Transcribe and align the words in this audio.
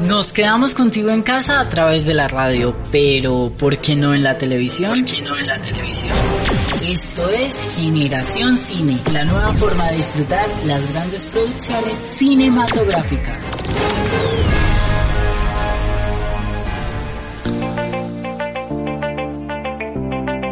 Nos 0.00 0.32
quedamos 0.32 0.74
contigo 0.74 1.10
en 1.10 1.22
casa 1.22 1.60
a 1.60 1.68
través 1.68 2.04
de 2.04 2.14
la 2.14 2.26
radio, 2.26 2.76
pero 2.90 3.52
¿por 3.56 3.78
qué 3.78 3.94
no 3.94 4.12
en 4.12 4.24
la 4.24 4.36
televisión? 4.36 4.90
¿Por 4.90 5.04
qué 5.04 5.22
no 5.22 5.38
en 5.38 5.46
la 5.46 5.62
televisión? 5.62 6.16
Esto 6.82 7.30
es 7.30 7.54
Generación 7.76 8.56
Cine, 8.58 9.00
la 9.12 9.24
nueva 9.24 9.52
forma 9.54 9.90
de 9.90 9.96
disfrutar 9.96 10.46
las 10.64 10.92
grandes 10.92 11.26
producciones 11.26 11.98
cinematográficas. 12.16 13.38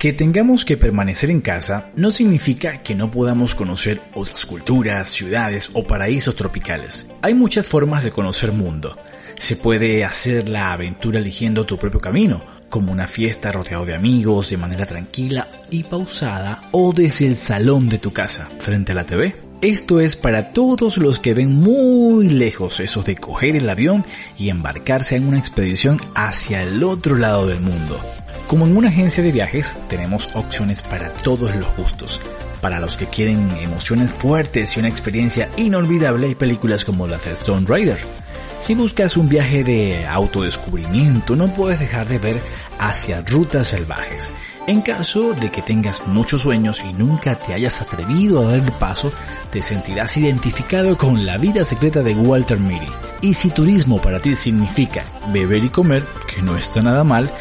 Que 0.03 0.13
tengamos 0.13 0.65
que 0.65 0.77
permanecer 0.77 1.31
en 1.31 1.41
casa 1.41 1.91
no 1.95 2.11
significa 2.11 2.79
que 2.79 2.95
no 2.95 3.11
podamos 3.11 3.55
conocer 3.55 4.01
otras 4.15 4.47
culturas, 4.47 5.09
ciudades 5.11 5.71
o 5.75 5.85
paraísos 5.85 6.35
tropicales. 6.35 7.07
Hay 7.23 7.35
muchas 7.35 7.69
formas 7.69 8.03
de 8.03 8.11
conocer 8.11 8.53
mundo. 8.53 8.97
Se 9.43 9.57
puede 9.57 10.05
hacer 10.05 10.49
la 10.49 10.73
aventura 10.73 11.19
eligiendo 11.19 11.67
tu 11.67 11.77
propio 11.77 11.99
camino, 11.99 12.45
como 12.69 12.93
una 12.93 13.09
fiesta 13.09 13.51
rodeado 13.51 13.85
de 13.85 13.97
amigos 13.97 14.51
de 14.51 14.57
manera 14.57 14.87
tranquila 14.87 15.49
y 15.69 15.83
pausada 15.83 16.69
o 16.71 16.93
desde 16.93 17.27
el 17.27 17.35
salón 17.35 17.89
de 17.89 17.99
tu 17.99 18.13
casa, 18.13 18.49
frente 18.61 18.93
a 18.93 18.95
la 18.95 19.05
TV. 19.05 19.35
Esto 19.61 19.99
es 19.99 20.15
para 20.15 20.53
todos 20.53 20.97
los 20.97 21.19
que 21.19 21.35
ven 21.35 21.57
muy 21.57 22.29
lejos 22.29 22.79
eso 22.79 23.03
de 23.03 23.17
coger 23.17 23.57
el 23.57 23.69
avión 23.69 24.07
y 24.39 24.49
embarcarse 24.49 25.17
en 25.17 25.27
una 25.27 25.39
expedición 25.39 25.99
hacia 26.15 26.63
el 26.63 26.81
otro 26.85 27.17
lado 27.17 27.49
del 27.49 27.59
mundo. 27.59 28.01
Como 28.47 28.65
en 28.67 28.77
una 28.77 28.91
agencia 28.91 29.25
de 29.25 29.33
viajes, 29.33 29.77
tenemos 29.89 30.29
opciones 30.35 30.85
para 30.85 31.13
todos 31.13 31.53
los 31.57 31.77
gustos. 31.77 32.21
Para 32.61 32.79
los 32.79 32.97
que 32.97 33.07
quieren 33.07 33.51
emociones 33.61 34.13
fuertes 34.13 34.77
y 34.77 34.79
una 34.79 34.89
experiencia 34.89 35.51
inolvidable, 35.57 36.29
hay 36.29 36.37
películas 36.37 36.85
como 36.85 37.09
la 37.09 37.19
de 37.19 37.33
Stone 37.33 37.67
Rider. 37.67 38.22
Si 38.63 38.77
buscas 38.77 39.17
un 39.17 39.29
viaje 39.29 39.65
de 39.65 40.07
autodescubrimiento, 40.07 41.35
no 41.35 41.53
puedes 41.53 41.81
dejar 41.81 42.07
de 42.07 42.21
ver 42.21 42.41
hacia 42.79 43.21
rutas 43.23 43.67
salvajes. 43.67 44.31
En 44.69 44.83
caso 44.83 45.33
de 45.33 45.51
que 45.51 45.63
tengas 45.63 46.07
muchos 46.07 46.43
sueños 46.43 46.81
y 46.89 46.93
nunca 46.93 47.35
te 47.35 47.55
hayas 47.55 47.83
atrevido 47.83 48.41
a 48.41 48.53
dar 48.53 48.61
el 48.61 48.71
paso, 48.71 49.11
te 49.51 49.63
sentirás 49.63 50.17
identificado 50.17 50.97
con 50.97 51.27
la 51.27 51.39
vida 51.39 51.65
secreta 51.65 52.05
de 52.05 52.15
Walter 52.15 52.61
Mitty. 52.61 52.87
Y 53.21 53.35
si 53.35 53.51
turismo 53.51 54.01
para 54.01 54.21
ti 54.21 54.37
significa 54.37 55.07
beber 55.33 55.65
y 55.65 55.69
comer, 55.69 56.05
que 56.33 56.41
no 56.41 56.57
está 56.57 56.83
nada 56.83 57.03
mal, 57.03 57.33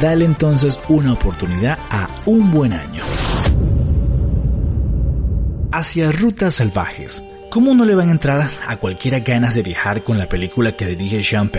dale 0.00 0.24
entonces 0.24 0.80
una 0.88 1.12
oportunidad 1.12 1.78
a 1.90 2.08
un 2.24 2.50
buen 2.50 2.72
año. 2.72 3.04
Hacia 5.72 6.10
rutas 6.10 6.54
salvajes. 6.54 7.22
¿Cómo 7.50 7.74
no 7.74 7.84
le 7.84 7.96
van 7.96 8.10
a 8.10 8.12
entrar 8.12 8.48
a 8.68 8.76
cualquiera 8.76 9.18
ganas 9.18 9.56
de 9.56 9.64
viajar 9.64 10.04
con 10.04 10.16
la 10.16 10.28
película 10.28 10.76
que 10.76 10.86
dirige 10.86 11.24
Sean? 11.24 11.50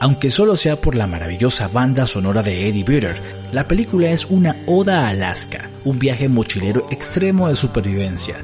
Aunque 0.00 0.32
solo 0.32 0.56
sea 0.56 0.74
por 0.74 0.96
la 0.96 1.06
maravillosa 1.06 1.68
banda 1.68 2.06
sonora 2.06 2.42
de 2.42 2.68
Eddie 2.68 2.82
Vedder, 2.82 3.22
la 3.52 3.68
película 3.68 4.10
es 4.10 4.26
una 4.26 4.56
oda 4.66 5.06
a 5.06 5.10
Alaska, 5.10 5.70
un 5.84 6.00
viaje 6.00 6.28
mochilero 6.28 6.82
extremo 6.90 7.48
de 7.48 7.54
supervivencia. 7.54 8.34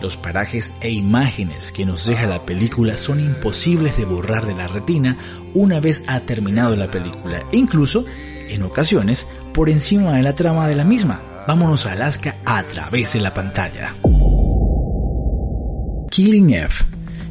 Los 0.00 0.16
parajes 0.16 0.72
e 0.80 0.90
imágenes 0.90 1.72
que 1.72 1.84
nos 1.84 2.06
deja 2.06 2.26
la 2.26 2.46
película 2.46 2.98
son 2.98 3.18
imposibles 3.18 3.96
de 3.96 4.04
borrar 4.04 4.46
de 4.46 4.54
la 4.54 4.68
retina 4.68 5.16
una 5.54 5.80
vez 5.80 6.04
ha 6.06 6.20
terminado 6.20 6.76
la 6.76 6.88
película, 6.88 7.42
incluso, 7.50 8.04
en 8.48 8.62
ocasiones, 8.62 9.26
por 9.52 9.68
encima 9.68 10.12
de 10.12 10.22
la 10.22 10.36
trama 10.36 10.68
de 10.68 10.76
la 10.76 10.84
misma. 10.84 11.20
Vámonos 11.48 11.84
a 11.86 11.94
Alaska 11.94 12.36
a 12.44 12.62
través 12.62 13.14
de 13.14 13.20
la 13.22 13.34
pantalla. 13.34 13.96
Killing 16.10 16.50
Eve. 16.50 16.68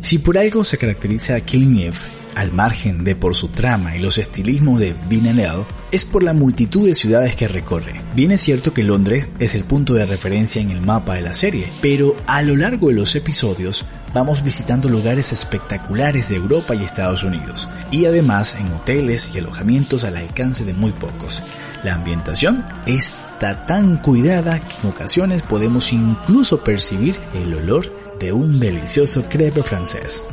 Si 0.01 0.19
por 0.19 0.37
algo 0.37 0.63
se 0.63 0.77
caracteriza 0.77 1.35
a 1.35 1.41
Killing 1.41 1.77
Eve, 1.77 1.97
al 2.35 2.51
margen 2.51 3.03
de 3.03 3.15
por 3.15 3.33
su 3.33 3.47
trama 3.47 3.95
y 3.95 3.99
los 3.99 4.19
estilismos 4.19 4.79
de 4.79 4.95
Villeneuve, 5.09 5.65
es 5.91 6.05
por 6.05 6.23
la 6.23 6.33
multitud 6.33 6.87
de 6.87 6.93
ciudades 6.93 7.35
que 7.35 7.47
recorre. 7.47 7.99
Bien 8.15 8.31
es 8.31 8.41
cierto 8.41 8.73
que 8.73 8.83
Londres 8.83 9.27
es 9.39 9.55
el 9.55 9.63
punto 9.63 9.95
de 9.95 10.05
referencia 10.05 10.61
en 10.61 10.69
el 10.69 10.81
mapa 10.81 11.15
de 11.15 11.21
la 11.21 11.33
serie, 11.33 11.67
pero 11.81 12.15
a 12.27 12.43
lo 12.43 12.55
largo 12.55 12.89
de 12.89 12.93
los 12.93 13.15
episodios 13.15 13.85
vamos 14.13 14.43
visitando 14.43 14.87
lugares 14.87 15.33
espectaculares 15.33 16.29
de 16.29 16.35
Europa 16.35 16.75
y 16.75 16.83
Estados 16.83 17.23
Unidos, 17.23 17.67
y 17.89 18.05
además 18.05 18.55
en 18.59 18.71
hoteles 18.71 19.31
y 19.33 19.39
alojamientos 19.39 20.03
al 20.03 20.17
alcance 20.17 20.63
de 20.63 20.73
muy 20.73 20.91
pocos. 20.91 21.41
La 21.83 21.95
ambientación 21.95 22.63
está 22.85 23.65
tan 23.65 23.97
cuidada 23.97 24.59
que 24.59 24.75
en 24.83 24.89
ocasiones 24.89 25.41
podemos 25.41 25.91
incluso 25.91 26.63
percibir 26.63 27.19
el 27.33 27.53
olor 27.55 28.06
de 28.19 28.31
un 28.31 28.59
delicioso 28.59 29.25
crepe 29.29 29.63
francés. 29.63 30.25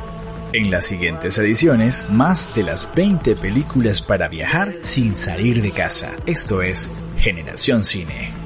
En 0.53 0.71
las 0.71 0.87
siguientes 0.87 1.37
ediciones, 1.39 2.09
más 2.11 2.55
de 2.55 2.63
las 2.63 2.89
20 2.95 3.35
películas 3.37 4.03
para 4.03 4.29
viajar 4.29 4.75
sin 4.83 5.17
salir 5.17 5.63
de 5.63 5.73
casa. 5.73 6.13
Esto 6.27 6.63
es 6.63 6.91
Generación 7.17 7.85
Cine. 7.85 8.44